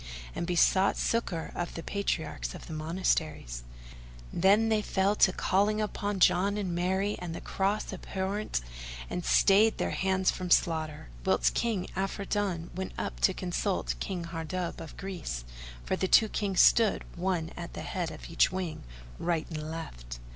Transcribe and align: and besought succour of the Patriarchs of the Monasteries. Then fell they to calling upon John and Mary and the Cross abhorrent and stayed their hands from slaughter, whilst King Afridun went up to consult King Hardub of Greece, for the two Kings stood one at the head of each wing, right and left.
and 0.33 0.47
besought 0.47 0.97
succour 0.97 1.51
of 1.53 1.75
the 1.75 1.83
Patriarchs 1.83 2.55
of 2.55 2.65
the 2.65 2.73
Monasteries. 2.73 3.61
Then 4.33 4.67
fell 4.81 5.13
they 5.13 5.25
to 5.25 5.31
calling 5.31 5.79
upon 5.79 6.19
John 6.19 6.57
and 6.57 6.73
Mary 6.73 7.17
and 7.19 7.35
the 7.35 7.39
Cross 7.39 7.93
abhorrent 7.93 8.61
and 9.11 9.23
stayed 9.23 9.77
their 9.77 9.91
hands 9.91 10.31
from 10.31 10.49
slaughter, 10.49 11.09
whilst 11.23 11.53
King 11.53 11.85
Afridun 11.95 12.71
went 12.73 12.93
up 12.97 13.19
to 13.19 13.31
consult 13.35 13.93
King 13.99 14.23
Hardub 14.23 14.81
of 14.81 14.97
Greece, 14.97 15.43
for 15.85 15.95
the 15.95 16.07
two 16.07 16.29
Kings 16.29 16.61
stood 16.61 17.03
one 17.15 17.51
at 17.55 17.73
the 17.75 17.81
head 17.83 18.09
of 18.09 18.27
each 18.27 18.51
wing, 18.51 18.83
right 19.19 19.45
and 19.51 19.69
left. 19.69 20.17